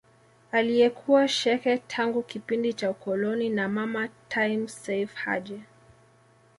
Aliyekuwa 0.51 1.27
shekhe 1.27 1.77
tangu 1.77 2.23
kipindi 2.23 2.73
cha 2.73 2.89
ukoloni 2.89 3.49
na 3.49 3.69
mama 3.69 4.09
Time 4.29 4.67
Seif 4.67 5.15
Haji 5.15 5.61